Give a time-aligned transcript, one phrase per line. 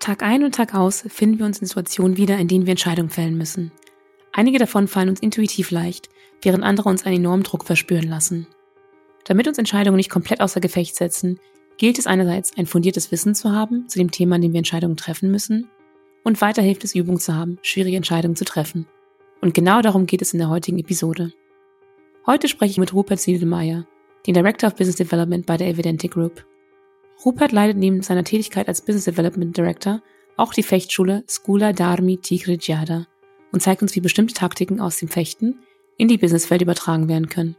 [0.00, 3.10] Tag ein und Tag aus finden wir uns in Situationen wieder, in denen wir Entscheidungen
[3.10, 3.70] fällen müssen.
[4.32, 6.08] Einige davon fallen uns intuitiv leicht,
[6.40, 8.46] während andere uns einen enormen Druck verspüren lassen.
[9.24, 11.38] Damit uns Entscheidungen nicht komplett außer Gefecht setzen,
[11.76, 14.96] gilt es einerseits, ein fundiertes Wissen zu haben zu dem Thema, an dem wir Entscheidungen
[14.96, 15.68] treffen müssen,
[16.24, 18.86] und weiter hilft es, Übung zu haben, schwierige Entscheidungen zu treffen.
[19.42, 21.32] Und genau darum geht es in der heutigen Episode.
[22.26, 23.86] Heute spreche ich mit Rupert Siedelmeier,
[24.26, 26.44] den Director of Business Development bei der Evidenti Group.
[27.24, 30.02] Rupert leitet neben seiner Tätigkeit als Business Development Director
[30.36, 33.06] auch die Fechtschule Skula Dharmi Tigre Giada
[33.52, 35.58] und zeigt uns, wie bestimmte Taktiken aus dem Fechten
[35.98, 37.56] in die Businesswelt übertragen werden können.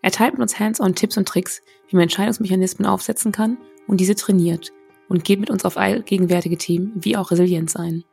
[0.00, 4.14] Er teilt mit uns hands-on Tipps und Tricks, wie man Entscheidungsmechanismen aufsetzen kann und diese
[4.14, 4.72] trainiert
[5.08, 8.04] und geht mit uns auf allgegenwärtige Themen wie auch Resilienz ein.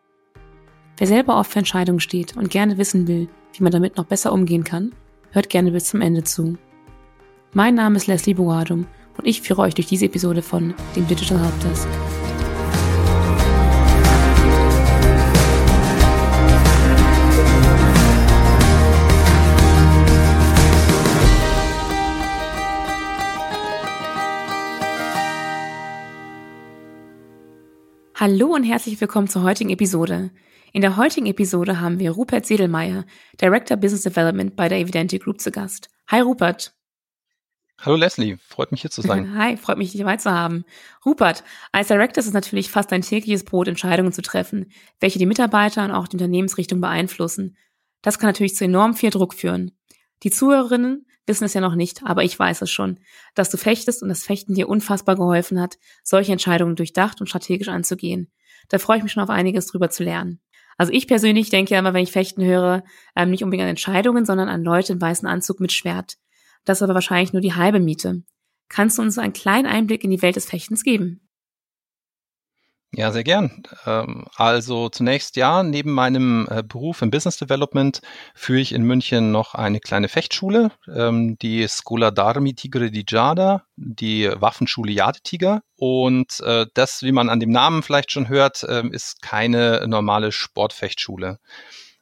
[0.98, 4.34] Wer selber oft für Entscheidungen steht und gerne wissen will, wie man damit noch besser
[4.34, 4.94] umgehen kann,
[5.32, 6.58] hört gerne bis zum Ende zu.
[7.54, 11.40] Mein Name ist Leslie Boadum und ich führe euch durch diese Episode von dem Digital
[11.40, 11.88] Helpdesk.
[28.20, 30.32] Hallo und herzlich willkommen zur heutigen Episode.
[30.74, 33.06] In der heutigen Episode haben wir Rupert Sedelmeier,
[33.40, 35.90] Director Business Development bei der Evidenti Group zu Gast.
[36.08, 36.77] Hi Rupert.
[37.80, 39.36] Hallo Leslie, freut mich hier zu sein.
[39.38, 40.66] Hi, freut mich, dich dabei zu haben.
[41.06, 45.28] Rupert, als Director ist es natürlich fast ein tägliches Brot, Entscheidungen zu treffen, welche die
[45.28, 47.56] Mitarbeiter und auch die Unternehmensrichtung beeinflussen.
[48.02, 49.72] Das kann natürlich zu enorm viel Druck führen.
[50.24, 53.00] Die Zuhörerinnen wissen es ja noch nicht, aber ich weiß es schon,
[53.36, 57.68] dass du fechtest und das Fechten dir unfassbar geholfen hat, solche Entscheidungen durchdacht und strategisch
[57.68, 58.32] anzugehen.
[58.70, 60.40] Da freue ich mich schon auf einiges drüber zu lernen.
[60.78, 62.84] Also ich persönlich denke ja immer, wenn ich Fechten höre,
[63.16, 66.18] ähm, nicht unbedingt an Entscheidungen, sondern an Leute im weißen Anzug mit Schwert.
[66.68, 68.24] Das ist aber wahrscheinlich nur die halbe Miete.
[68.68, 71.22] Kannst du uns einen kleinen Einblick in die Welt des Fechtens geben?
[72.92, 73.64] Ja, sehr gern.
[73.86, 78.02] Ähm, also zunächst ja, neben meinem äh, Beruf im Business Development
[78.36, 83.64] führe ich in München noch eine kleine Fechtschule, ähm, die Scola d'Armi Tigre di Giada,
[83.78, 85.62] die Waffenschule Jadetiger.
[85.78, 90.34] Und äh, das, wie man an dem Namen vielleicht schon hört, ähm, ist keine normale
[90.34, 91.40] Sportfechtschule.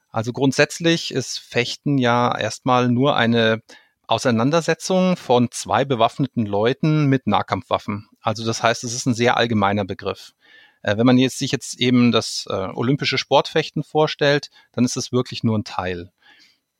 [0.09, 3.61] Also grundsätzlich ist Fechten ja erstmal nur eine
[4.07, 8.07] Auseinandersetzung von zwei bewaffneten Leuten mit Nahkampfwaffen.
[8.21, 10.33] Also das heißt, es ist ein sehr allgemeiner Begriff.
[10.81, 15.11] Äh, wenn man jetzt sich jetzt eben das äh, olympische Sportfechten vorstellt, dann ist es
[15.11, 16.11] wirklich nur ein Teil.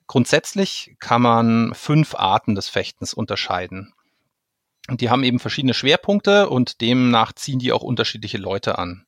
[0.07, 3.93] Grundsätzlich kann man fünf Arten des Fechtens unterscheiden.
[4.87, 9.04] Und die haben eben verschiedene Schwerpunkte und demnach ziehen die auch unterschiedliche Leute an.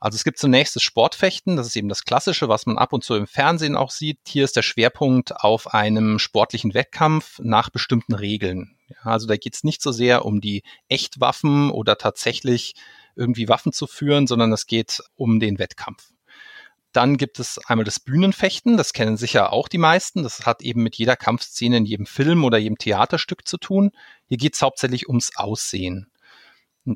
[0.00, 3.02] Also es gibt zunächst das Sportfechten, das ist eben das Klassische, was man ab und
[3.02, 4.18] zu im Fernsehen auch sieht.
[4.26, 8.76] Hier ist der Schwerpunkt auf einem sportlichen Wettkampf nach bestimmten Regeln.
[9.02, 12.74] Also da geht es nicht so sehr um die Echtwaffen oder tatsächlich
[13.16, 16.10] irgendwie Waffen zu führen, sondern es geht um den Wettkampf.
[16.92, 20.22] Dann gibt es einmal das Bühnenfechten, das kennen sicher auch die meisten.
[20.22, 23.90] Das hat eben mit jeder Kampfszene in jedem Film oder jedem Theaterstück zu tun.
[24.26, 26.10] Hier geht es hauptsächlich ums Aussehen.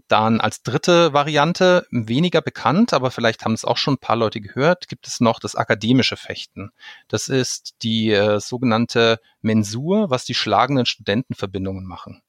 [0.09, 4.41] Dann als dritte Variante, weniger bekannt, aber vielleicht haben es auch schon ein paar Leute
[4.41, 6.71] gehört, gibt es noch das akademische Fechten.
[7.09, 12.23] Das ist die äh, sogenannte Mensur, was die schlagenden Studentenverbindungen machen.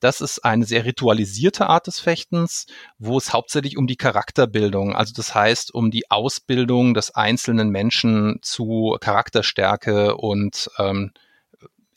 [0.00, 2.66] Das ist eine sehr ritualisierte Art des Fechtens,
[2.98, 8.38] wo es hauptsächlich um die Charakterbildung, also das heißt um die Ausbildung des einzelnen Menschen
[8.42, 11.12] zu Charakterstärke und ähm,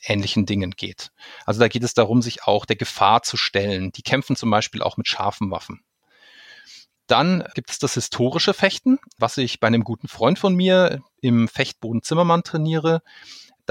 [0.03, 1.11] ähnlichen Dingen geht.
[1.45, 3.91] Also da geht es darum, sich auch der Gefahr zu stellen.
[3.91, 5.83] Die kämpfen zum Beispiel auch mit scharfen Waffen.
[7.07, 11.47] Dann gibt es das historische Fechten, was ich bei einem guten Freund von mir im
[11.47, 13.01] Fechtboden Zimmermann trainiere.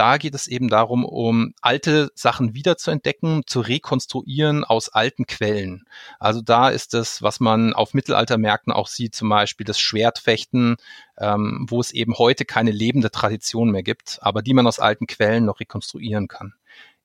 [0.01, 5.85] Da geht es eben darum, um alte Sachen wiederzuentdecken, zu rekonstruieren aus alten Quellen.
[6.19, 10.77] Also da ist es, was man auf Mittelaltermärkten auch sieht, zum Beispiel das Schwertfechten,
[11.19, 15.07] ähm, wo es eben heute keine lebende Tradition mehr gibt, aber die man aus alten
[15.07, 16.55] Quellen noch rekonstruieren kann.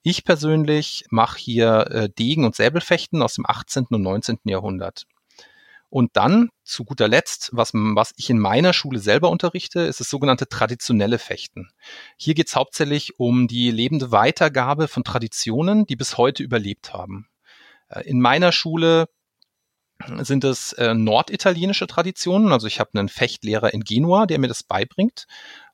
[0.01, 3.87] Ich persönlich mache hier äh, Degen- und Säbelfechten aus dem 18.
[3.89, 4.39] und 19.
[4.45, 5.05] Jahrhundert.
[5.89, 10.09] Und dann, zu guter Letzt, was, was ich in meiner Schule selber unterrichte, ist das
[10.09, 11.69] sogenannte traditionelle Fechten.
[12.17, 17.29] Hier geht es hauptsächlich um die lebende Weitergabe von Traditionen, die bis heute überlebt haben.
[17.89, 19.07] Äh, in meiner Schule
[20.17, 22.51] sind es äh, norditalienische Traditionen.
[22.51, 25.27] Also ich habe einen Fechtlehrer in Genua, der mir das beibringt.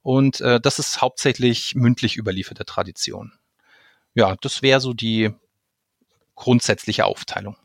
[0.03, 3.33] Und äh, das ist hauptsächlich mündlich überlieferte Tradition.
[4.13, 5.31] Ja, das wäre so die
[6.35, 7.55] grundsätzliche Aufteilung.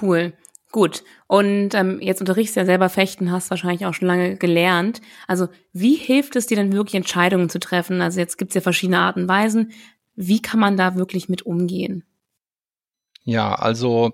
[0.00, 0.32] Cool.
[0.70, 1.02] Gut.
[1.26, 5.00] Und ähm, jetzt unterrichtest du ja selber Fechten, hast wahrscheinlich auch schon lange gelernt.
[5.26, 8.02] Also wie hilft es dir denn wirklich, Entscheidungen zu treffen?
[8.02, 9.72] Also jetzt gibt's ja verschiedene Arten und Weisen.
[10.14, 12.04] Wie kann man da wirklich mit umgehen?
[13.24, 14.12] Ja, also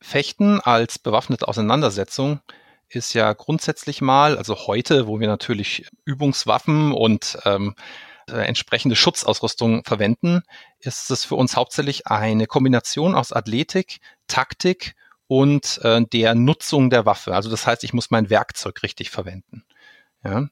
[0.00, 2.40] Fechten als bewaffnete Auseinandersetzung
[2.88, 7.74] ist ja grundsätzlich mal, also heute, wo wir natürlich Übungswaffen und ähm,
[8.28, 10.42] äh, entsprechende Schutzausrüstung verwenden,
[10.78, 14.94] ist es für uns hauptsächlich eine Kombination aus Athletik, Taktik
[15.30, 17.36] und äh, der Nutzung der Waffe.
[17.36, 19.62] Also das heißt, ich muss mein Werkzeug richtig verwenden.
[20.24, 20.48] Ja.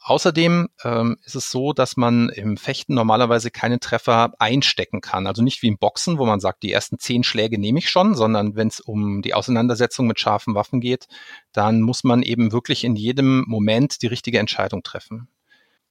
[0.00, 5.26] Außerdem ähm, ist es so, dass man im Fechten normalerweise keine Treffer einstecken kann.
[5.26, 8.14] Also nicht wie im Boxen, wo man sagt, die ersten zehn Schläge nehme ich schon,
[8.14, 11.08] sondern wenn es um die Auseinandersetzung mit scharfen Waffen geht,
[11.52, 15.28] dann muss man eben wirklich in jedem Moment die richtige Entscheidung treffen.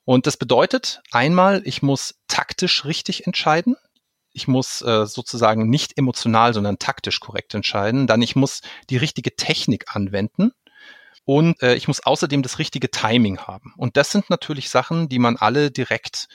[0.05, 3.75] Und das bedeutet einmal, ich muss taktisch richtig entscheiden.
[4.37, 8.05] Ich muss äh, sozusagen nicht emotional, sondern taktisch korrekt entscheiden.
[8.05, 8.61] Dann ich muss
[8.91, 10.51] die richtige Technik anwenden.
[11.25, 13.73] Und äh, ich muss außerdem das richtige Timing haben.
[13.77, 16.27] Und das sind natürlich Sachen, die man alle direkt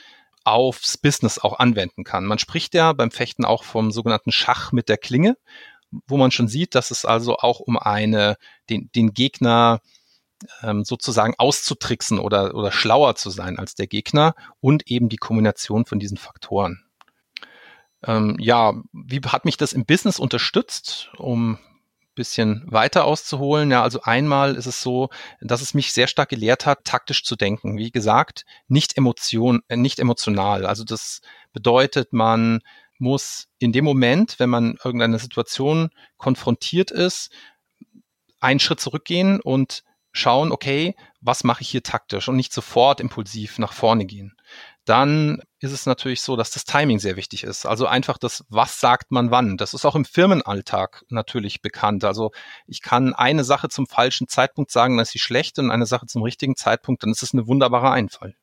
[0.43, 2.25] aufs Business auch anwenden kann.
[2.25, 5.37] Man spricht ja beim Fechten auch vom sogenannten Schach mit der Klinge,
[6.05, 8.35] wo man schon sieht, dass es also auch um eine,
[8.69, 9.79] den, den Gegner
[10.61, 15.85] ähm, sozusagen auszutricksen oder, oder schlauer zu sein als der Gegner und eben die Kombination
[15.85, 16.83] von diesen Faktoren.
[18.05, 21.57] Ähm, ja, wie hat mich das im Business unterstützt, um
[22.15, 23.71] bisschen weiter auszuholen.
[23.71, 25.09] Ja, also einmal ist es so,
[25.41, 27.77] dass es mich sehr stark gelehrt hat, taktisch zu denken.
[27.77, 30.65] Wie gesagt, nicht Emotion, äh, nicht emotional.
[30.65, 31.21] Also das
[31.53, 32.61] bedeutet, man
[32.99, 37.31] muss in dem Moment, wenn man irgendeine Situation konfrontiert ist,
[38.39, 39.83] einen Schritt zurückgehen und
[40.13, 44.35] schauen, okay, was mache ich hier taktisch und nicht sofort impulsiv nach vorne gehen
[44.85, 47.65] dann ist es natürlich so, dass das Timing sehr wichtig ist.
[47.65, 49.55] Also einfach das, was sagt man wann.
[49.55, 52.03] Das ist auch im Firmenalltag natürlich bekannt.
[52.03, 52.31] Also
[52.67, 56.07] ich kann eine Sache zum falschen Zeitpunkt sagen, dann ist sie schlecht und eine Sache
[56.07, 58.35] zum richtigen Zeitpunkt, dann ist es eine wunderbare Einfall.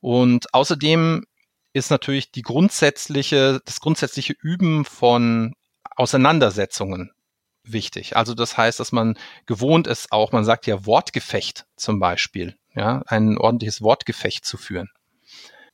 [0.00, 1.24] Und außerdem
[1.72, 5.54] ist natürlich die grundsätzliche, das grundsätzliche Üben von
[5.96, 7.12] Auseinandersetzungen
[7.64, 8.16] wichtig.
[8.16, 13.02] Also das heißt, dass man gewohnt ist, auch man sagt ja Wortgefecht zum Beispiel, ja,
[13.06, 14.90] ein ordentliches Wortgefecht zu führen.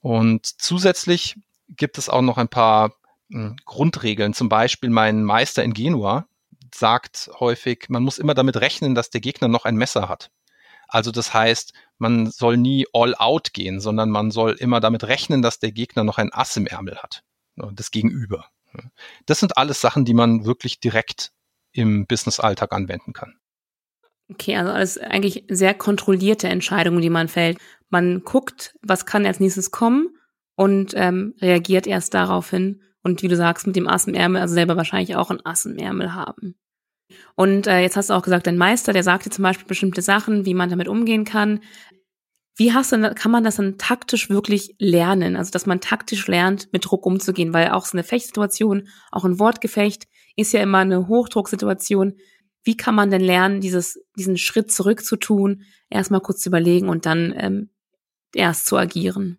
[0.01, 1.37] Und zusätzlich
[1.69, 2.93] gibt es auch noch ein paar
[3.31, 4.35] hm, Grundregeln.
[4.35, 6.27] Zum Beispiel mein Meister in Genua
[6.75, 10.31] sagt häufig, man muss immer damit rechnen, dass der Gegner noch ein Messer hat.
[10.87, 15.43] Also das heißt, man soll nie all out gehen, sondern man soll immer damit rechnen,
[15.43, 17.23] dass der Gegner noch ein Ass im Ärmel hat.
[17.57, 18.47] Das Gegenüber.
[19.27, 21.33] Das sind alles Sachen, die man wirklich direkt
[21.73, 23.37] im Business-Alltag anwenden kann.
[24.31, 27.59] Okay, also alles eigentlich sehr kontrollierte Entscheidungen, die man fällt.
[27.89, 30.09] Man guckt, was kann als nächstes kommen
[30.55, 32.83] und ähm, reagiert erst daraufhin.
[33.03, 35.65] Und wie du sagst, mit dem Ass im Ärmel, also selber wahrscheinlich auch ein Ass
[35.65, 36.57] im Ärmel haben.
[37.37, 40.03] Und äh, jetzt hast du auch gesagt, dein Meister, der sagt dir zum Beispiel bestimmte
[40.03, 41.61] Sachen, wie man damit umgehen kann.
[42.57, 45.37] Wie hast du, kann man das dann taktisch wirklich lernen?
[45.37, 49.39] Also, dass man taktisch lernt, mit Druck umzugehen, weil auch so eine Fechtsituation, auch ein
[49.39, 50.07] Wortgefecht,
[50.39, 52.15] ist ja immer eine Hochdrucksituation
[52.69, 56.91] wie kann man denn lernen, dieses, diesen Schritt zurück zu tun, erstmal kurz zu überlegen
[56.91, 57.71] und dann ähm,
[58.35, 59.39] erst zu agieren?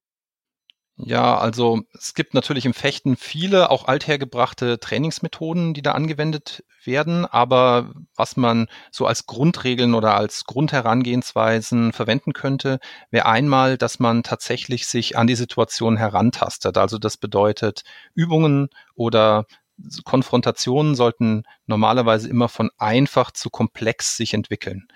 [1.01, 7.25] Ja, also es gibt natürlich im Fechten viele auch althergebrachte Trainingsmethoden, die da angewendet werden,
[7.25, 12.79] aber was man so als Grundregeln oder als Grundherangehensweisen verwenden könnte,
[13.11, 16.77] wäre einmal, dass man tatsächlich sich an die Situation herantastet.
[16.77, 17.83] Also das bedeutet
[18.15, 19.45] Übungen oder
[20.03, 24.87] Konfrontationen sollten normalerweise immer von einfach zu komplex sich entwickeln.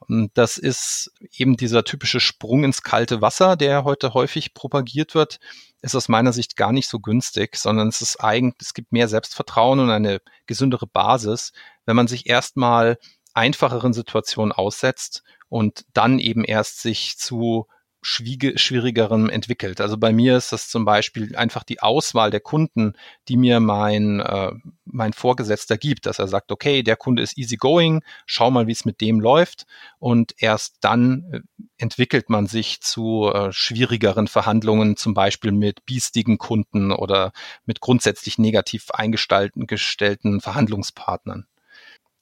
[0.00, 5.38] Und das ist eben dieser typische Sprung ins kalte Wasser, der heute häufig propagiert wird,
[5.82, 9.08] ist aus meiner Sicht gar nicht so günstig, sondern es ist eigentlich, es gibt mehr
[9.08, 11.52] Selbstvertrauen und eine gesündere Basis,
[11.84, 12.98] wenn man sich erstmal
[13.34, 17.66] einfacheren Situationen aussetzt und dann eben erst sich zu
[18.00, 19.80] schwierigerem entwickelt.
[19.80, 22.94] Also bei mir ist das zum Beispiel einfach die Auswahl der Kunden,
[23.28, 24.52] die mir mein, äh,
[24.84, 28.84] mein Vorgesetzter gibt, dass er sagt, okay, der Kunde ist easygoing, schau mal, wie es
[28.84, 29.66] mit dem läuft
[29.98, 31.40] und erst dann äh,
[31.76, 37.32] entwickelt man sich zu äh, schwierigeren Verhandlungen, zum Beispiel mit biestigen Kunden oder
[37.66, 41.46] mit grundsätzlich negativ eingestellten Verhandlungspartnern.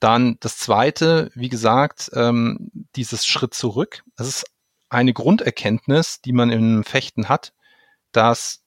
[0.01, 4.03] Dann das zweite, wie gesagt, ähm, dieses Schritt zurück.
[4.17, 4.45] Das ist
[4.89, 7.53] eine Grunderkenntnis, die man im Fechten hat,
[8.13, 8.63] dass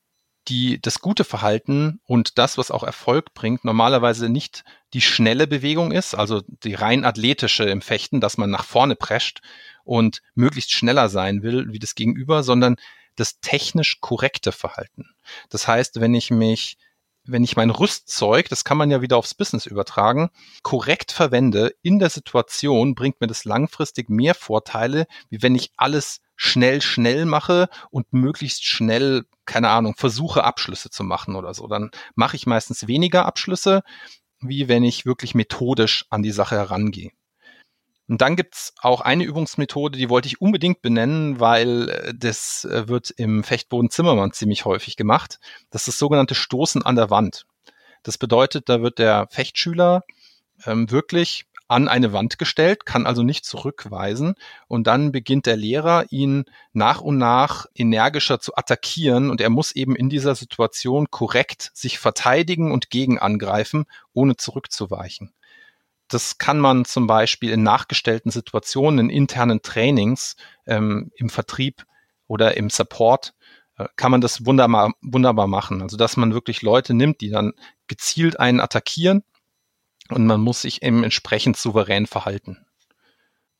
[0.48, 5.92] die, das gute Verhalten und das, was auch Erfolg bringt, normalerweise nicht die schnelle Bewegung
[5.92, 9.42] ist, also die rein athletische im Fechten, dass man nach vorne prescht
[9.84, 12.78] und möglichst schneller sein will wie das Gegenüber, sondern
[13.16, 15.10] das technisch korrekte Verhalten.
[15.50, 16.78] Das heißt, wenn ich mich
[17.26, 20.30] wenn ich mein Rüstzeug, das kann man ja wieder aufs Business übertragen,
[20.64, 26.22] korrekt verwende in der Situation, bringt mir das langfristig mehr Vorteile, wie wenn ich alles
[26.36, 31.68] schnell, schnell mache und möglichst schnell, keine Ahnung, versuche Abschlüsse zu machen oder so.
[31.68, 33.84] Dann mache ich meistens weniger Abschlüsse,
[34.40, 37.12] wie wenn ich wirklich methodisch an die Sache herangehe.
[38.10, 42.88] Und dann gibt's auch eine Übungsmethode, die wollte ich unbedingt benennen, weil äh, das äh,
[42.88, 45.40] wird im Fechtboden Zimmermann ziemlich häufig gemacht.
[45.70, 47.46] Das ist das sogenannte Stoßen an der Wand.
[48.02, 50.04] Das bedeutet, da wird der Fechtschüler
[50.66, 54.34] ähm, wirklich an eine Wand gestellt, kann also nicht zurückweisen
[54.68, 59.74] und dann beginnt der Lehrer ihn nach und nach energischer zu attackieren und er muss
[59.74, 65.32] eben in dieser Situation korrekt sich verteidigen und gegen angreifen, ohne zurückzuweichen.
[66.10, 70.36] Das kann man zum Beispiel in nachgestellten Situationen, in internen Trainings,
[70.66, 71.86] ähm, im Vertrieb
[72.28, 73.34] oder im Support,
[73.78, 75.82] äh, kann man das wunderbar, wunderbar machen.
[75.82, 77.54] Also, dass man wirklich Leute nimmt, die dann
[77.88, 79.24] gezielt einen attackieren
[80.10, 82.66] und man muss sich eben entsprechend souverän verhalten.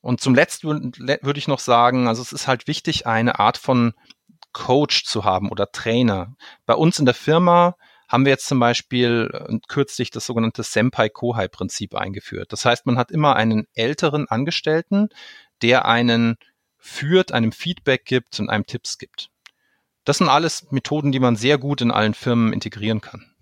[0.00, 3.92] Und zum Letzten würde ich noch sagen, also es ist halt wichtig, eine Art von
[4.52, 6.34] Coach zu haben oder Trainer.
[6.66, 7.76] Bei uns in der Firma
[8.10, 12.52] haben wir jetzt zum Beispiel äh, kürzlich das sogenannte Senpai-Kohai-Prinzip eingeführt.
[12.52, 15.08] Das heißt, man hat immer einen älteren Angestellten,
[15.62, 16.36] der einen
[16.76, 19.30] führt, einem Feedback gibt und einem Tipps gibt.
[20.04, 23.32] Das sind alles Methoden, die man sehr gut in allen Firmen integrieren kann.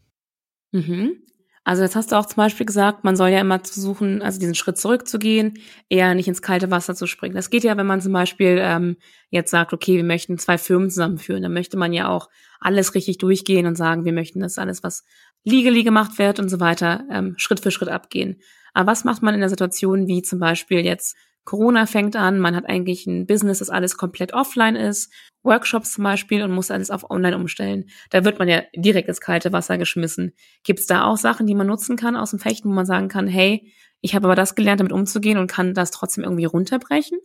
[0.72, 1.22] Mhm.
[1.68, 4.54] Also jetzt hast du auch zum Beispiel gesagt, man soll ja immer versuchen, also diesen
[4.54, 5.58] Schritt zurückzugehen,
[5.90, 7.34] eher nicht ins kalte Wasser zu springen.
[7.34, 8.96] Das geht ja, wenn man zum Beispiel ähm,
[9.28, 13.18] jetzt sagt, okay, wir möchten zwei Firmen zusammenführen, dann möchte man ja auch alles richtig
[13.18, 15.04] durchgehen und sagen, wir möchten das alles, was
[15.48, 18.40] legally gemacht wird und so weiter, ähm, Schritt für Schritt abgehen.
[18.74, 22.54] Aber was macht man in der Situation wie zum Beispiel jetzt Corona fängt an, man
[22.54, 25.10] hat eigentlich ein Business, das alles komplett offline ist,
[25.42, 27.88] Workshops zum Beispiel und muss alles auf online umstellen.
[28.10, 30.34] Da wird man ja direkt ins kalte Wasser geschmissen.
[30.62, 33.08] Gibt es da auch Sachen, die man nutzen kann aus dem Fechten, wo man sagen
[33.08, 37.18] kann, hey, ich habe aber das gelernt, damit umzugehen und kann das trotzdem irgendwie runterbrechen?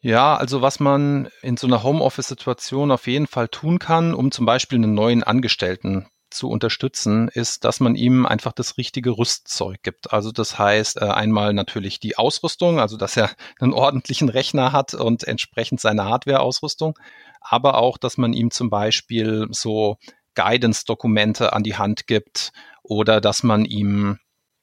[0.00, 4.46] Ja, also was man in so einer Homeoffice-Situation auf jeden Fall tun kann, um zum
[4.46, 10.12] Beispiel einen neuen Angestellten zu unterstützen, ist, dass man ihm einfach das richtige Rüstzeug gibt.
[10.12, 14.94] Also das heißt äh, einmal natürlich die Ausrüstung, also dass er einen ordentlichen Rechner hat
[14.94, 16.98] und entsprechend seine Hardware-Ausrüstung,
[17.40, 19.96] aber auch, dass man ihm zum Beispiel so
[20.34, 24.18] Guidance-Dokumente an die Hand gibt oder dass man ihm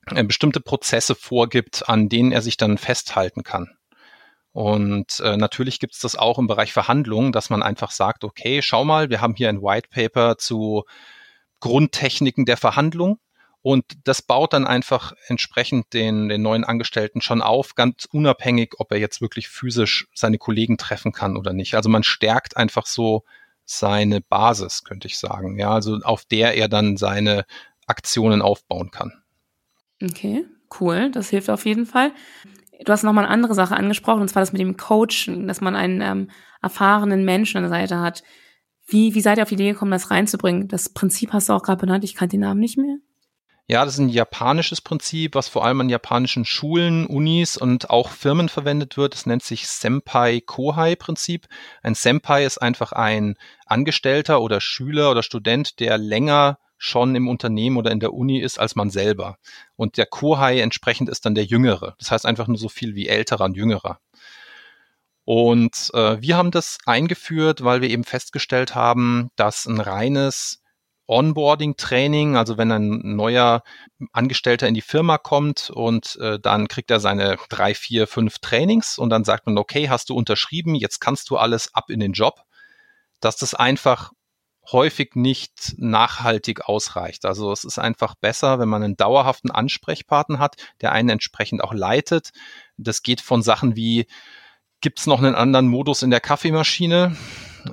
[0.08, 3.70] äh, bestimmte Prozesse vorgibt, an denen er sich dann festhalten kann.
[4.54, 8.62] Und äh, natürlich gibt es das auch im Bereich Verhandlungen, dass man einfach sagt, okay,
[8.62, 10.84] schau mal, wir haben hier ein White Paper zu
[11.62, 13.20] Grundtechniken der Verhandlung.
[13.64, 18.92] Und das baut dann einfach entsprechend den, den neuen Angestellten schon auf, ganz unabhängig, ob
[18.92, 21.76] er jetzt wirklich physisch seine Kollegen treffen kann oder nicht.
[21.76, 23.24] Also man stärkt einfach so
[23.64, 25.60] seine Basis, könnte ich sagen.
[25.60, 27.46] Ja, also auf der er dann seine
[27.86, 29.14] Aktionen aufbauen kann.
[30.04, 30.46] Okay,
[30.80, 31.12] cool.
[31.12, 32.12] Das hilft auf jeden Fall.
[32.84, 35.76] Du hast nochmal eine andere Sache angesprochen, und zwar das mit dem Coachen, dass man
[35.76, 36.32] einen ähm,
[36.64, 38.24] erfahrenen Menschen an der Seite hat.
[38.88, 40.68] Wie, wie seid ihr auf die Idee gekommen, das reinzubringen?
[40.68, 42.98] Das Prinzip hast du auch gerade benannt, ich kannte den Namen nicht mehr.
[43.68, 48.10] Ja, das ist ein japanisches Prinzip, was vor allem an japanischen Schulen, Unis und auch
[48.10, 49.16] Firmen verwendet wird.
[49.16, 51.48] Es nennt sich Senpai-Kohai-Prinzip.
[51.82, 53.36] Ein Senpai ist einfach ein
[53.66, 58.60] Angestellter oder Schüler oder Student, der länger schon im Unternehmen oder in der Uni ist
[58.60, 59.38] als man selber.
[59.78, 61.96] Und der Kohai entsprechend ist dann der Jüngere.
[62.00, 64.00] Das heißt einfach nur so viel wie älterer und jüngerer.
[65.24, 70.62] Und äh, wir haben das eingeführt, weil wir eben festgestellt haben, dass ein reines
[71.08, 73.64] Onboarding-Training, also wenn ein neuer
[74.14, 78.98] Angestellter in die Firma kommt und äh, dann kriegt er seine drei, vier, fünf Trainings
[78.98, 82.14] und dann sagt man, okay, hast du unterschrieben, jetzt kannst du alles ab in den
[82.14, 82.42] Job,
[83.20, 84.12] dass das einfach
[84.72, 87.26] häufig nicht nachhaltig ausreicht.
[87.26, 91.74] Also es ist einfach besser, wenn man einen dauerhaften Ansprechpartner hat, der einen entsprechend auch
[91.74, 92.30] leitet.
[92.78, 94.06] Das geht von Sachen wie
[94.82, 97.16] gibt es noch einen anderen Modus in der Kaffeemaschine,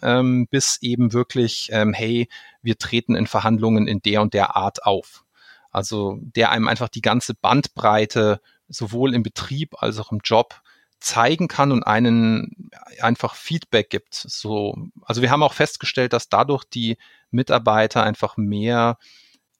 [0.03, 2.29] ähm, bis eben wirklich, ähm, hey,
[2.63, 5.25] wir treten in Verhandlungen in der und der Art auf.
[5.71, 10.63] Also der einem einfach die ganze Bandbreite sowohl im Betrieb als auch im Job
[11.01, 14.15] zeigen kann und einen einfach Feedback gibt.
[14.15, 16.99] So, also wir haben auch festgestellt, dass dadurch die
[17.31, 18.99] Mitarbeiter einfach mehr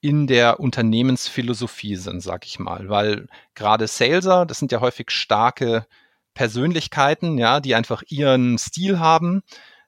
[0.01, 5.87] in der Unternehmensphilosophie sind, sag ich mal, weil gerade Saleser, das sind ja häufig starke
[6.39, 9.43] Persönlichkeiten, ja, die einfach ihren Stil haben.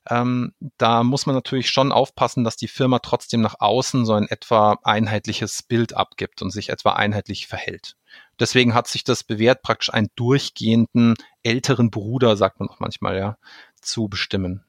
[0.09, 4.27] Ähm, da muss man natürlich schon aufpassen, dass die Firma trotzdem nach außen so ein
[4.27, 7.95] etwa einheitliches Bild abgibt und sich etwa einheitlich verhält.
[8.41, 11.15] Deswegen hat sich das bewährt, praktisch einen durchgehenden
[11.45, 13.37] älteren Bruder, sagt man auch manchmal, ja,
[13.81, 14.65] zu bestimmen.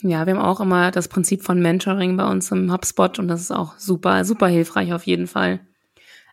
[0.00, 3.40] Ja, wir haben auch immer das Prinzip von Mentoring bei uns im HubSpot und das
[3.40, 5.58] ist auch super, super hilfreich auf jeden Fall.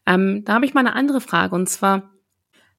[0.06, 2.12] Ähm, da habe ich mal eine andere Frage und zwar,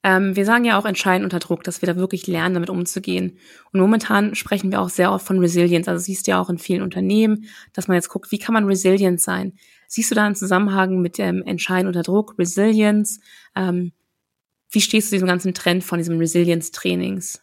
[0.04, 3.38] ähm, wir sagen ja auch entscheidend unter Druck, dass wir da wirklich lernen, damit umzugehen.
[3.72, 5.88] Und momentan sprechen wir auch sehr oft von Resilience.
[5.88, 8.64] Also siehst du ja auch in vielen Unternehmen, dass man jetzt guckt, wie kann man
[8.64, 9.54] resilient sein?
[9.86, 13.20] Siehst du da einen Zusammenhang mit dem Entscheiden unter Druck, Resilience?
[13.54, 13.92] Ähm,
[14.70, 17.42] Wie stehst du diesem ganzen Trend von diesem Resilience-Trainings?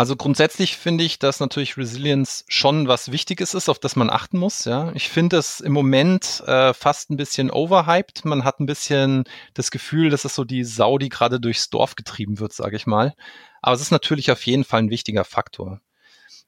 [0.00, 4.38] Also grundsätzlich finde ich, dass natürlich Resilience schon was Wichtiges ist, auf das man achten
[4.38, 4.64] muss.
[4.64, 8.24] Ja, ich finde es im Moment äh, fast ein bisschen overhyped.
[8.24, 11.96] Man hat ein bisschen das Gefühl, dass es so die Sau, die gerade durchs Dorf
[11.96, 13.12] getrieben wird, sage ich mal.
[13.60, 15.82] Aber es ist natürlich auf jeden Fall ein wichtiger Faktor.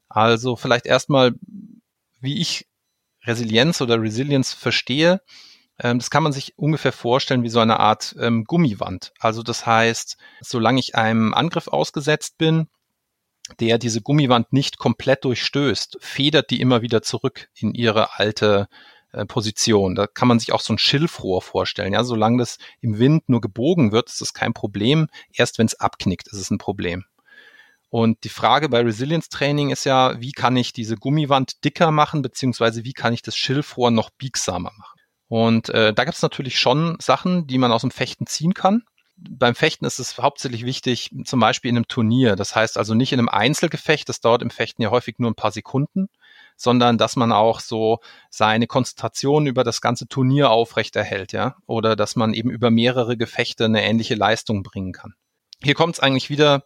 [0.08, 1.34] Also vielleicht erstmal,
[2.22, 2.66] wie ich
[3.26, 5.20] Resilienz oder Resilience verstehe.
[5.78, 9.12] Ähm, das kann man sich ungefähr vorstellen wie so eine Art ähm, Gummiwand.
[9.20, 12.68] Also das heißt, solange ich einem Angriff ausgesetzt bin,
[13.60, 18.68] der diese Gummiwand nicht komplett durchstößt, federt die immer wieder zurück in ihre alte
[19.12, 19.94] äh, Position.
[19.94, 21.92] Da kann man sich auch so ein Schilfrohr vorstellen.
[21.92, 25.08] Ja, solange das im Wind nur gebogen wird, ist das kein Problem.
[25.32, 27.04] Erst wenn es abknickt, ist es ein Problem.
[27.90, 32.22] Und die Frage bei Resilience Training ist ja, wie kann ich diese Gummiwand dicker machen,
[32.22, 35.00] beziehungsweise wie kann ich das Schilfrohr noch biegsamer machen?
[35.28, 38.82] Und äh, da gibt es natürlich schon Sachen, die man aus dem Fechten ziehen kann
[39.30, 42.36] beim Fechten ist es hauptsächlich wichtig, zum Beispiel in einem Turnier.
[42.36, 45.36] Das heißt also nicht in einem Einzelgefecht, das dauert im Fechten ja häufig nur ein
[45.36, 46.08] paar Sekunden,
[46.56, 48.00] sondern dass man auch so
[48.30, 53.64] seine Konzentration über das ganze Turnier aufrechterhält, ja, oder dass man eben über mehrere Gefechte
[53.64, 55.14] eine ähnliche Leistung bringen kann.
[55.62, 56.64] Hier kommt es eigentlich wieder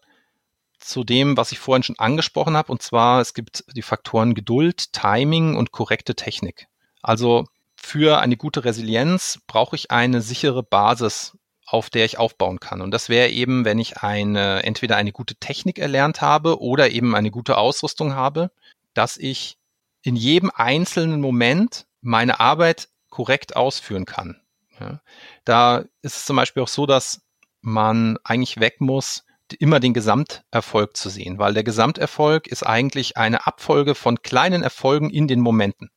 [0.78, 4.92] zu dem, was ich vorhin schon angesprochen habe, und zwar es gibt die Faktoren Geduld,
[4.92, 6.66] Timing und korrekte Technik.
[7.02, 7.46] Also
[7.76, 11.36] für eine gute Resilienz brauche ich eine sichere Basis
[11.66, 12.80] auf der ich aufbauen kann.
[12.80, 17.14] Und das wäre eben, wenn ich eine, entweder eine gute Technik erlernt habe oder eben
[17.14, 18.50] eine gute Ausrüstung habe,
[18.94, 19.58] dass ich
[20.02, 24.40] in jedem einzelnen Moment meine Arbeit korrekt ausführen kann.
[24.78, 25.00] Ja.
[25.44, 27.22] Da ist es zum Beispiel auch so, dass
[27.60, 29.24] man eigentlich weg muss,
[29.58, 35.10] immer den Gesamterfolg zu sehen, weil der Gesamterfolg ist eigentlich eine Abfolge von kleinen Erfolgen
[35.10, 35.90] in den Momenten.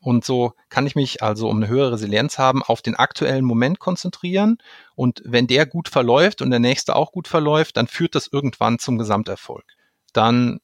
[0.00, 3.78] Und so kann ich mich also, um eine höhere Resilienz haben, auf den aktuellen Moment
[3.78, 4.58] konzentrieren.
[4.94, 8.78] Und wenn der gut verläuft und der nächste auch gut verläuft, dann führt das irgendwann
[8.78, 9.64] zum Gesamterfolg.
[10.12, 10.60] Dann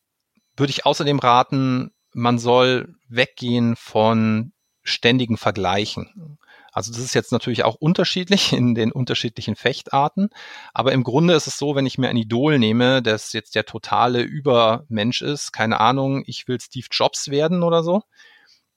[0.56, 4.52] würde ich außerdem raten, man soll weggehen von
[4.83, 6.38] ständigen Vergleichen.
[6.72, 10.29] Also das ist jetzt natürlich auch unterschiedlich in den unterschiedlichen Fechtarten,
[10.74, 13.64] aber im Grunde ist es so, wenn ich mir ein Idol nehme, das jetzt der
[13.64, 18.02] totale Übermensch ist, keine Ahnung, ich will Steve Jobs werden oder so,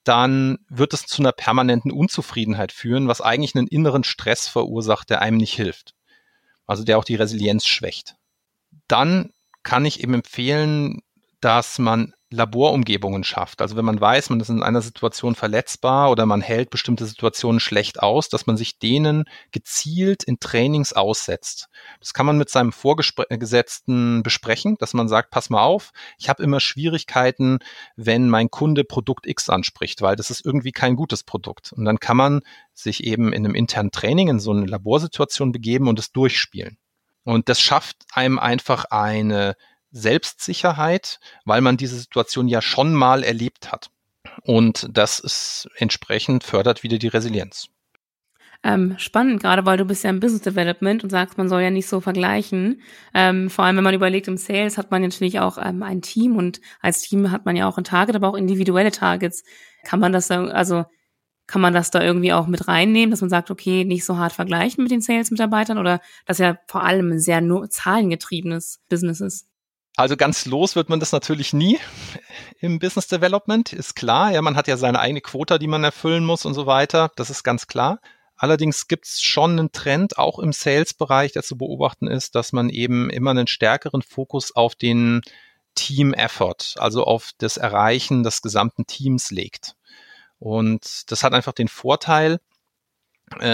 [0.04, 5.22] dann wird es zu einer permanenten Unzufriedenheit führen, was eigentlich einen inneren Stress verursacht, der
[5.22, 5.94] einem nicht hilft.
[6.66, 8.16] Also der auch die Resilienz schwächt.
[8.88, 9.32] Dann
[9.64, 11.02] kann ich eben empfehlen,
[11.42, 13.60] dass man Laborumgebungen schafft.
[13.62, 17.60] Also wenn man weiß, man ist in einer Situation verletzbar oder man hält bestimmte Situationen
[17.60, 21.70] schlecht aus, dass man sich denen gezielt in Trainings aussetzt.
[22.00, 26.44] Das kann man mit seinem Vorgesetzten besprechen, dass man sagt, pass mal auf, ich habe
[26.44, 27.60] immer Schwierigkeiten,
[27.96, 31.74] wenn mein Kunde Produkt X anspricht, weil das ist irgendwie kein gutes Produkt.
[31.74, 32.42] Und dann kann man
[32.74, 36.78] sich eben in einem internen Training in so eine Laborsituation begeben und es durchspielen.
[37.24, 39.56] Und das schafft einem einfach eine
[39.92, 43.90] Selbstsicherheit, weil man diese Situation ja schon mal erlebt hat.
[44.42, 47.70] Und das ist entsprechend fördert wieder die Resilienz.
[48.62, 51.70] Ähm, spannend, gerade weil du bist ja im Business Development und sagst, man soll ja
[51.70, 52.82] nicht so vergleichen.
[53.14, 56.36] Ähm, vor allem, wenn man überlegt, im Sales hat man natürlich auch ähm, ein Team
[56.36, 59.46] und als Team hat man ja auch ein Target, aber auch individuelle Targets.
[59.86, 60.84] Kann man das da, also
[61.48, 64.34] kann man das da irgendwie auch mit reinnehmen, dass man sagt, okay, nicht so hart
[64.34, 69.49] vergleichen mit den Sales-Mitarbeitern oder das ja vor allem ein sehr nur zahlengetriebenes Business ist?
[70.00, 71.78] Also ganz los wird man das natürlich nie
[72.62, 74.32] im Business Development, ist klar.
[74.32, 77.12] Ja, man hat ja seine eigene Quota, die man erfüllen muss und so weiter.
[77.18, 78.00] Das ist ganz klar.
[78.38, 82.70] Allerdings gibt es schon einen Trend, auch im Sales-Bereich, der zu beobachten ist, dass man
[82.70, 85.20] eben immer einen stärkeren Fokus auf den
[85.76, 89.76] Team-Effort, also auf das Erreichen des gesamten Teams legt.
[90.38, 92.40] Und das hat einfach den Vorteil,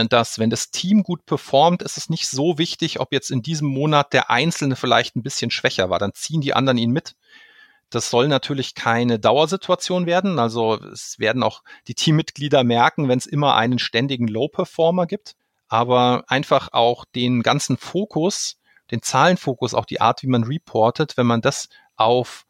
[0.10, 3.68] dass wenn das Team gut performt, ist es nicht so wichtig, ob jetzt in diesem
[3.68, 6.00] Monat der Einzelne vielleicht ein bisschen schwächer war.
[6.00, 7.16] Dann ziehen die anderen ihn mit.
[7.90, 10.40] Das soll natürlich keine Dauersituation werden.
[10.40, 15.36] Also es werden auch die Teammitglieder merken, wenn es immer einen ständigen Low-Performer gibt.
[15.68, 18.58] Aber einfach auch den ganzen Fokus,
[18.92, 22.46] den Zahlenfokus, auch die Art, wie man reportet, wenn man das auf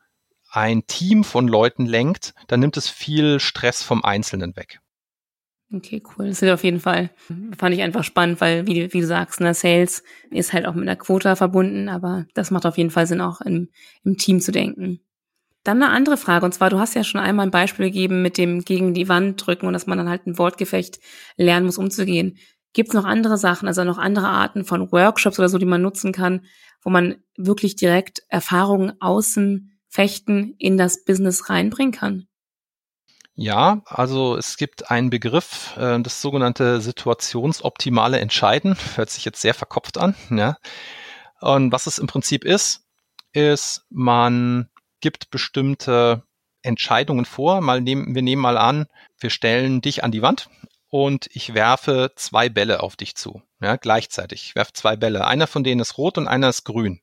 [0.49, 4.79] ein Team von Leuten lenkt, dann nimmt es viel Stress vom Einzelnen weg.
[5.73, 6.27] Okay, cool.
[6.27, 7.09] Das ist auf jeden Fall,
[7.57, 10.83] fand ich einfach spannend, weil, wie, wie du sagst, ne, Sales ist halt auch mit
[10.83, 13.69] einer Quota verbunden, aber das macht auf jeden Fall Sinn, auch im,
[14.03, 14.99] im Team zu denken.
[15.63, 18.37] Dann eine andere Frage, und zwar, du hast ja schon einmal ein Beispiel gegeben mit
[18.37, 20.99] dem gegen die Wand drücken und dass man dann halt ein Wortgefecht
[21.37, 22.37] lernen muss, umzugehen.
[22.73, 25.81] Gibt es noch andere Sachen, also noch andere Arten von Workshops oder so, die man
[25.81, 26.41] nutzen kann,
[26.83, 32.27] wo man wirklich direkt Erfahrungen außen Fechten in das Business reinbringen kann?
[33.35, 38.77] Ja, also es gibt einen Begriff, äh, das sogenannte situationsoptimale Entscheiden.
[38.95, 40.15] Hört sich jetzt sehr verkopft an.
[40.29, 40.57] Ja.
[41.41, 42.85] Und was es im Prinzip ist,
[43.33, 44.69] ist, man
[45.01, 46.23] gibt bestimmte
[46.61, 47.59] Entscheidungen vor.
[47.59, 48.87] Mal nehmen, wir nehmen mal an,
[49.19, 50.49] wir stellen dich an die Wand
[50.89, 53.41] und ich werfe zwei Bälle auf dich zu.
[53.59, 54.45] Ja, gleichzeitig.
[54.45, 55.27] Ich werfe zwei Bälle.
[55.27, 57.01] Einer von denen ist rot und einer ist grün.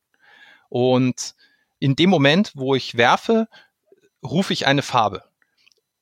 [0.71, 1.35] Und
[1.79, 3.49] in dem Moment, wo ich werfe,
[4.23, 5.25] rufe ich eine Farbe.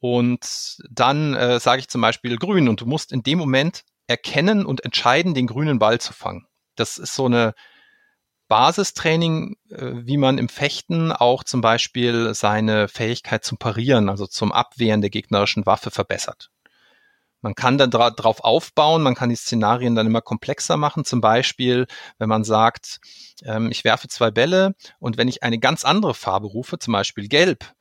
[0.01, 4.67] Und dann äh, sage ich zum Beispiel grün und du musst in dem Moment erkennen
[4.67, 6.47] und entscheiden, den grünen Ball zu fangen.
[6.75, 7.55] Das ist so eine
[8.49, 14.51] Basistraining, äh, wie man im Fechten auch zum Beispiel seine Fähigkeit zum Parieren, also zum
[14.51, 16.51] Abwehren der gegnerischen Waffe verbessert.
[17.43, 21.05] Man kann dann dra drauf aufbauen, man kann die Szenarien dann immer komplexer machen.
[21.05, 21.87] Zum Beispiel,
[22.19, 23.01] wenn man sagt,
[23.45, 27.29] ähm, ich werfe zwei Bälle und wenn ich eine ganz andere Farbe rufe, zum Beispiel
[27.29, 27.73] gelb,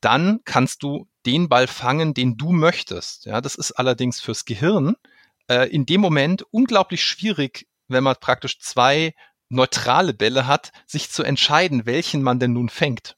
[0.00, 3.26] dann kannst du den Ball fangen, den du möchtest.
[3.26, 4.96] Ja, das ist allerdings fürs Gehirn
[5.48, 9.14] äh, in dem Moment unglaublich schwierig, wenn man praktisch zwei
[9.48, 13.16] neutrale Bälle hat, sich zu entscheiden, welchen man denn nun fängt.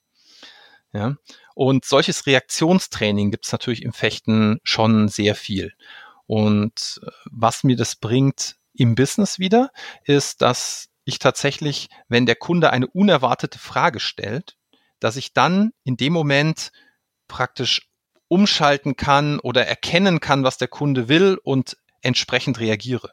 [0.92, 1.16] Ja,
[1.54, 5.72] und solches Reaktionstraining gibt es natürlich im Fechten schon sehr viel.
[6.26, 9.70] Und äh, was mir das bringt im Business wieder,
[10.04, 14.56] ist, dass ich tatsächlich, wenn der Kunde eine unerwartete Frage stellt,
[15.00, 16.72] dass ich dann in dem Moment
[17.28, 17.88] praktisch
[18.34, 23.12] umschalten kann oder erkennen kann, was der Kunde will und entsprechend reagiere.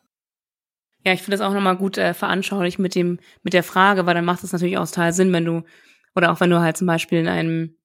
[1.05, 4.15] Ja, ich finde das auch nochmal gut äh, veranschaulich mit dem, mit der Frage, weil
[4.15, 5.63] dann macht es natürlich auch total Sinn, wenn du,
[6.15, 7.75] oder auch wenn du halt zum Beispiel in einem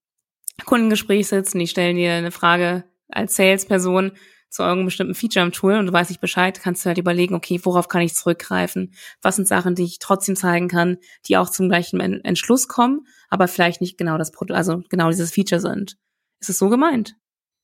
[0.65, 4.13] Kundengespräch sitzt und die stellen dir eine Frage als Salesperson
[4.49, 7.35] zu irgendeinem bestimmten Feature im Tool und du weißt nicht Bescheid, kannst du halt überlegen,
[7.35, 8.95] okay, worauf kann ich zurückgreifen?
[9.21, 10.97] Was sind Sachen, die ich trotzdem zeigen kann,
[11.27, 15.33] die auch zum gleichen Entschluss kommen, aber vielleicht nicht genau das Produkt, also genau dieses
[15.33, 15.99] Feature sind.
[16.41, 17.17] Ist es so gemeint?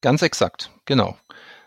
[0.02, 1.16] Ganz exakt, genau.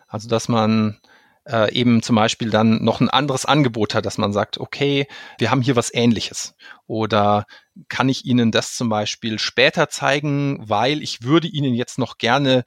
[0.07, 0.99] Also, dass man
[1.47, 5.07] äh, eben zum Beispiel dann noch ein anderes Angebot hat, dass man sagt, okay,
[5.39, 6.55] wir haben hier was ähnliches.
[6.85, 7.45] Oder
[7.89, 12.63] kann ich Ihnen das zum Beispiel später zeigen, weil ich würde Ihnen jetzt noch gerne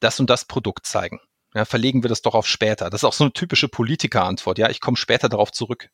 [0.00, 1.20] das und das Produkt zeigen.
[1.54, 2.90] Ja, verlegen wir das doch auf später.
[2.90, 4.58] Das ist auch so eine typische Politikerantwort.
[4.58, 5.90] Ja, ich komme später darauf zurück.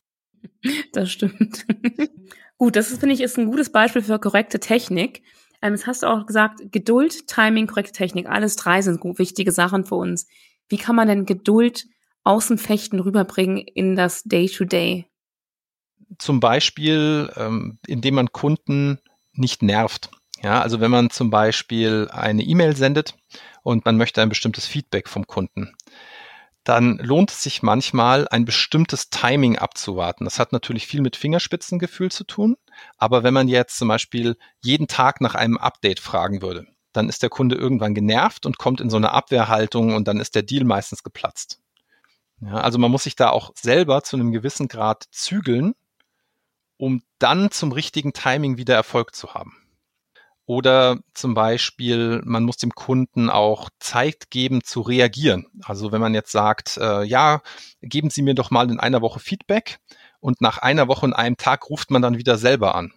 [0.92, 1.66] Das stimmt.
[2.58, 5.22] Gut, das ist, finde ich, ist ein gutes Beispiel für korrekte Technik.
[5.62, 8.29] Ähm, jetzt hast du auch gesagt, Geduld, Timing, korrekte Technik.
[8.29, 10.27] Alles drei sind wichtige Sachen für uns.
[10.68, 11.87] Wie kann man denn Geduld
[12.25, 15.07] Außenfechten rüberbringen in das Day-to-Day?
[15.07, 16.18] -Day?
[16.18, 18.99] Zum Beispiel, ähm, indem man Kunden
[19.33, 20.11] nicht nervt.
[20.42, 23.14] Ja, also wenn man zum Beispiel eine E-Mail sendet
[23.62, 25.75] und man möchte ein bestimmtes Feedback vom Kunden,
[26.68, 30.26] dann lohnt es sich manchmal, ein bestimmtes Timing abzuwarten.
[30.26, 32.59] Das hat natürlich viel mit Fingerspitzengefühl zu tun.
[32.98, 37.22] Aber wenn man jetzt zum Beispiel jeden Tag nach einem Update fragen würde, dann ist
[37.22, 40.64] der Kunde irgendwann genervt und kommt in so eine Abwehrhaltung und dann ist der Deal
[40.64, 41.59] meistens geplatzt.
[42.42, 45.74] Ja, also man muss sich da auch selber zu einem gewissen Grad zügeln,
[46.76, 49.57] um dann zum richtigen Timing wieder Erfolg zu haben.
[50.48, 55.44] Oder zum Beispiel, man muss dem Kunden auch Zeit geben zu reagieren.
[55.62, 57.42] Also wenn man jetzt sagt, äh, ja,
[57.82, 59.78] geben Sie mir doch mal in einer Woche Feedback
[60.20, 62.94] und nach einer Woche und einem Tag ruft man dann wieder selber an.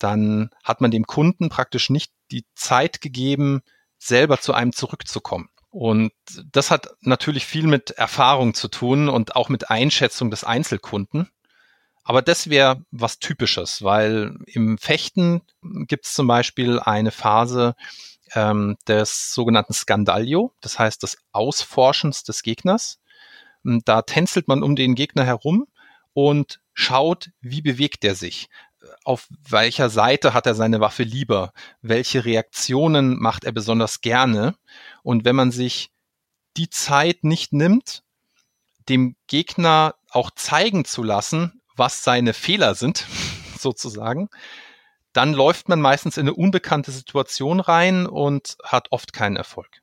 [0.00, 3.60] Dann hat man dem Kunden praktisch nicht die Zeit gegeben,
[3.96, 5.48] selber zu einem zurückzukommen.
[5.68, 6.10] Und
[6.50, 11.30] das hat natürlich viel mit Erfahrung zu tun und auch mit Einschätzung des Einzelkunden.
[12.02, 17.74] Aber das wäre was Typisches, weil im Fechten gibt es zum Beispiel eine Phase
[18.34, 22.98] ähm, des sogenannten Skandalio, das heißt des Ausforschens des Gegners.
[23.62, 25.66] Da tänzelt man um den Gegner herum
[26.14, 28.48] und schaut, wie bewegt er sich
[29.04, 34.54] auf welcher Seite hat er seine Waffe lieber, welche Reaktionen macht er besonders gerne.
[35.02, 35.90] Und wenn man sich
[36.56, 38.02] die Zeit nicht nimmt,
[38.88, 43.06] dem Gegner auch zeigen zu lassen, was seine Fehler sind,
[43.58, 44.28] sozusagen,
[45.12, 49.80] dann läuft man meistens in eine unbekannte Situation rein und hat oft keinen Erfolg.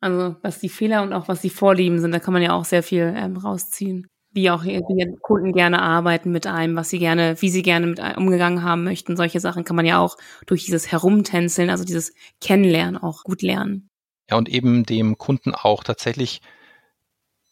[0.00, 2.66] Also was die Fehler und auch was die Vorlieben sind, da kann man ja auch
[2.66, 7.36] sehr viel ähm, rausziehen wie auch wie Kunden gerne arbeiten mit einem, was sie gerne,
[7.40, 9.16] wie sie gerne mit einem umgegangen haben möchten.
[9.16, 13.90] Solche Sachen kann man ja auch durch dieses Herumtänzeln, also dieses Kennenlernen auch gut lernen.
[14.30, 16.40] Ja, und eben dem Kunden auch tatsächlich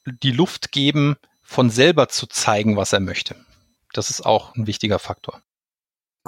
[0.07, 3.37] die Luft geben, von selber zu zeigen, was er möchte.
[3.93, 5.43] Das ist auch ein wichtiger Faktor.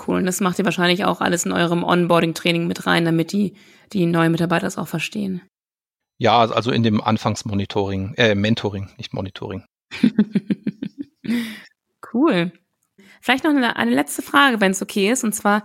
[0.07, 0.18] Cool.
[0.18, 3.55] Und das macht ihr wahrscheinlich auch alles in eurem Onboarding-Training mit rein, damit die,
[3.92, 5.42] die neuen Mitarbeiter das auch verstehen.
[6.18, 9.64] Ja, also in dem Anfangsmonitoring, äh, Mentoring, nicht Monitoring.
[12.14, 12.53] cool.
[13.20, 15.25] Vielleicht noch eine, eine letzte Frage, wenn es okay ist.
[15.25, 15.64] Und zwar,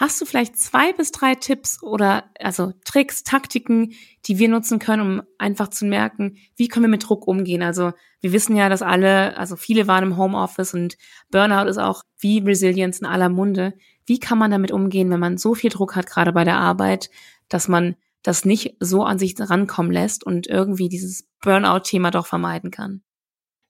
[0.00, 3.94] Hast du vielleicht zwei bis drei Tipps oder also Tricks, Taktiken,
[4.26, 7.64] die wir nutzen können, um einfach zu merken, wie können wir mit Druck umgehen?
[7.64, 10.96] Also wir wissen ja, dass alle, also viele waren im Homeoffice und
[11.32, 13.74] Burnout ist auch wie Resilience in aller Munde.
[14.06, 17.10] Wie kann man damit umgehen, wenn man so viel Druck hat, gerade bei der Arbeit,
[17.48, 22.70] dass man das nicht so an sich rankommen lässt und irgendwie dieses Burnout-Thema doch vermeiden
[22.70, 23.02] kann?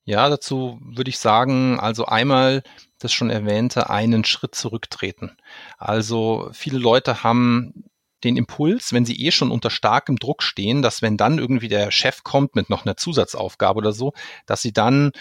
[0.09, 2.63] Ja, dazu würde ich sagen, also einmal
[2.99, 5.37] das schon erwähnte, einen Schritt zurücktreten.
[5.77, 7.85] Also viele Leute haben
[8.25, 11.91] den Impuls, wenn sie eh schon unter starkem Druck stehen, dass wenn dann irgendwie der
[11.91, 14.15] Chef kommt mit noch einer Zusatzaufgabe oder so,
[14.47, 15.13] dass sie dann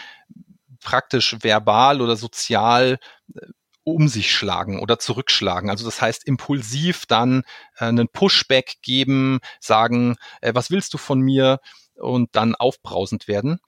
[0.82, 2.98] praktisch verbal oder sozial
[3.36, 3.42] äh,
[3.84, 5.70] um sich schlagen oder zurückschlagen.
[5.70, 7.44] Also das heißt impulsiv dann
[7.78, 11.60] äh, einen Pushback geben, sagen, äh, was willst du von mir
[11.96, 13.60] und dann aufbrausend werden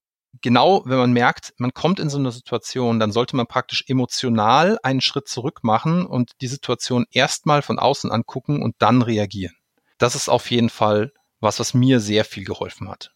[0.42, 4.78] genau, wenn man merkt, man kommt in so eine Situation, dann sollte man praktisch emotional
[4.84, 9.56] einen Schritt zurück machen und die Situation erstmal von außen angucken und dann reagieren.
[9.98, 13.12] Das ist auf jeden Fall was, was mir sehr viel geholfen hat.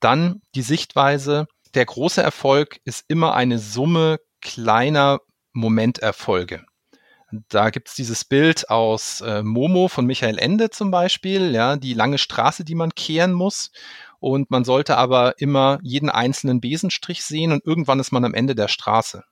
[0.00, 5.20] Dann die Sichtweise, der große Erfolg ist immer eine Summe kleiner
[5.52, 6.64] Momenterfolge.
[7.30, 12.16] Da gibt's dieses Bild aus äh, Momo von Michael Ende zum Beispiel, ja, die lange
[12.16, 13.70] Straße, die man kehren muss
[14.20, 18.54] und man sollte aber immer jeden einzelnen Besenstrich sehen und irgendwann ist man am Ende
[18.54, 19.24] der Straße.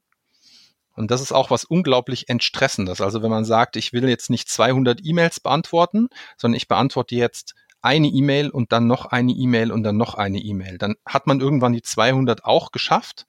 [0.94, 3.00] Und das ist auch was unglaublich entstressendes.
[3.00, 7.54] Also wenn man sagt, ich will jetzt nicht 200 E-Mails beantworten, sondern ich beantworte jetzt
[7.82, 10.78] eine E-Mail und dann noch eine E-Mail und dann noch eine E-Mail.
[10.78, 13.26] Dann hat man irgendwann die 200 auch geschafft,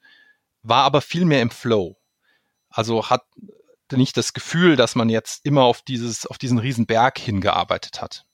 [0.62, 1.96] war aber viel mehr im Flow.
[2.70, 3.24] Also hat
[3.92, 8.24] nicht das Gefühl, dass man jetzt immer auf dieses, auf diesen riesen Berg hingearbeitet hat.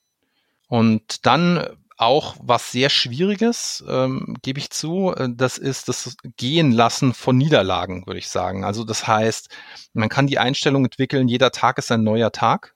[0.69, 5.14] Und dann auch was sehr Schwieriges, ähm, gebe ich zu.
[5.16, 8.64] Äh, das ist das Gehen lassen von Niederlagen, würde ich sagen.
[8.64, 9.48] Also das heißt,
[9.92, 12.74] man kann die Einstellung entwickeln, jeder Tag ist ein neuer Tag.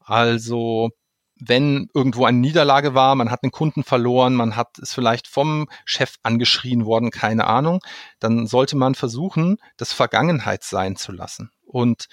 [0.00, 0.90] Also
[1.36, 5.68] wenn irgendwo eine Niederlage war, man hat einen Kunden verloren, man hat es vielleicht vom
[5.84, 7.80] Chef angeschrien worden, keine Ahnung,
[8.20, 12.06] dann sollte man versuchen, das Vergangenheit sein zu lassen und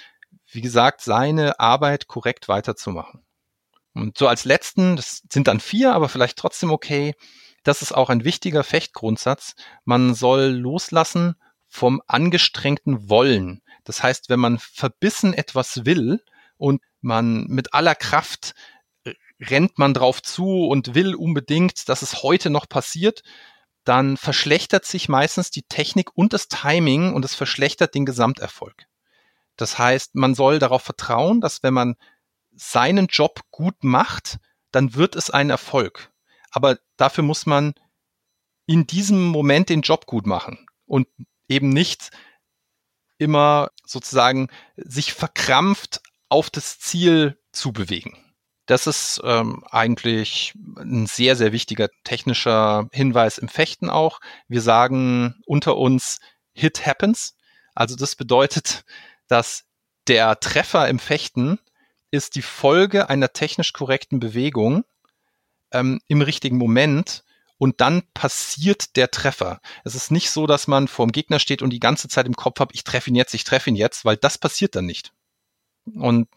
[0.51, 3.23] wie gesagt, seine Arbeit korrekt weiterzumachen.
[3.93, 7.13] Und so als letzten, das sind dann vier, aber vielleicht trotzdem okay,
[7.63, 9.53] das ist auch ein wichtiger Fechtgrundsatz.
[9.85, 11.35] Man soll loslassen
[11.67, 13.61] vom angestrengten Wollen.
[13.83, 16.23] Das heißt, wenn man verbissen etwas will
[16.57, 18.53] und man mit aller Kraft
[19.39, 23.23] rennt man drauf zu und will unbedingt, dass es heute noch passiert,
[23.83, 28.85] dann verschlechtert sich meistens die Technik und das Timing und es verschlechtert den Gesamterfolg.
[29.55, 31.95] Das heißt, man soll darauf vertrauen, dass wenn man
[32.55, 34.39] seinen Job gut macht,
[34.71, 36.11] dann wird es ein Erfolg.
[36.51, 37.73] Aber dafür muss man
[38.65, 41.07] in diesem Moment den Job gut machen und
[41.47, 42.11] eben nicht
[43.17, 48.17] immer sozusagen sich verkrampft auf das Ziel zu bewegen.
[48.65, 54.21] Das ist ähm, eigentlich ein sehr, sehr wichtiger technischer Hinweis im Fechten auch.
[54.47, 56.19] Wir sagen unter uns,
[56.53, 57.35] Hit happens.
[57.75, 58.83] Also das bedeutet,
[59.27, 59.65] dass
[60.07, 61.59] der Treffer im Fechten
[62.11, 64.83] ist die Folge einer technisch korrekten Bewegung
[65.71, 67.23] ähm, im richtigen Moment
[67.57, 69.61] und dann passiert der Treffer.
[69.83, 72.59] Es ist nicht so, dass man vorm Gegner steht und die ganze Zeit im Kopf
[72.59, 75.13] hat, ich treffe ihn jetzt, ich treffe ihn jetzt, weil das passiert dann nicht.
[75.95, 76.27] Und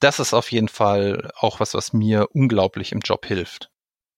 [0.00, 3.70] das ist auf jeden Fall auch was, was mir unglaublich im Job hilft.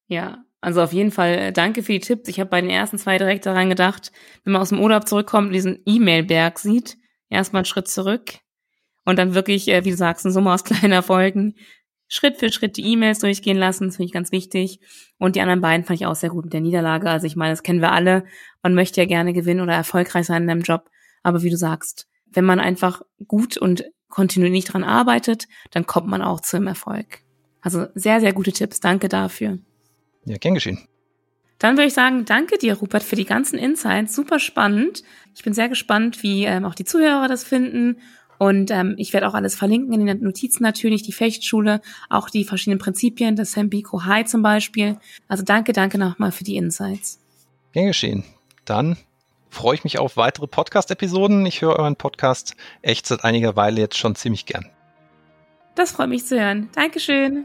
[0.09, 2.29] Ja, also auf jeden Fall äh, danke für die Tipps.
[2.29, 4.11] Ich habe bei den ersten zwei direkt daran gedacht,
[4.42, 8.40] wenn man aus dem Urlaub zurückkommt und diesen E-Mail-Berg sieht, erstmal einen Schritt zurück,
[9.09, 11.55] und dann wirklich, äh, wie du sagst, eine Summe aus kleinen Erfolgen.
[12.09, 14.81] Schritt für Schritt die E-Mails durchgehen lassen, das finde ich ganz wichtig.
[15.16, 17.09] Und die anderen beiden fand ich auch sehr gut mit der Niederlage.
[17.09, 18.25] Also ich meine, das kennen wir alle.
[18.62, 20.90] Man möchte ja gerne gewinnen oder erfolgreich sein in einem Job.
[21.23, 26.21] Aber wie du sagst, wenn man einfach gut und kontinuierlich dran arbeitet, dann kommt man
[26.21, 27.21] auch zum Erfolg.
[27.62, 28.79] Also sehr, sehr gute Tipps.
[28.79, 29.59] Danke dafür.
[30.27, 30.87] Ja, gern geschehen.
[31.59, 34.14] Dann würde ich sagen, danke dir, Rupert, für die ganzen Insights.
[34.14, 35.03] Super spannend.
[35.35, 37.97] Ich bin sehr gespannt, wie ähm, auch die Zuhörer das finden
[38.38, 42.44] und ähm, ich werde auch alles verlinken in den Notizen natürlich, die Fechtschule, auch die
[42.44, 44.98] verschiedenen Prinzipien, das Sempiko High zum Beispiel.
[45.27, 47.20] Also danke, danke nochmal für die Insights.
[47.72, 48.24] Gern geschehen.
[48.64, 48.96] Dann
[49.51, 51.44] freue ich mich auf weitere Podcast-Episoden.
[51.46, 54.66] Ich höre euren Podcast echt seit einiger Weile jetzt schon ziemlich gern.
[55.74, 56.68] Das freut mich zu hören.
[56.74, 57.44] Dankeschön.